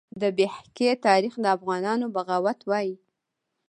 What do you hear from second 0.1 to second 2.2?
د بیهقي تاریخ د افغانانو